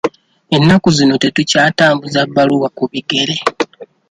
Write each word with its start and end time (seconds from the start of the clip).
Ennaku 0.55 0.87
zino 0.97 1.15
tetukyatambuza 1.23 2.19
bbaluwa 2.29 2.67
ku 2.77 2.83
bigere. 2.91 3.35